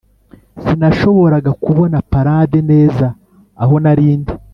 [0.63, 3.05] sinashoboraga kubona parade neza
[3.61, 4.33] aho nari ndi.